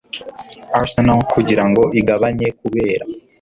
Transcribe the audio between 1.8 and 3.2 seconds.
igabanye kubera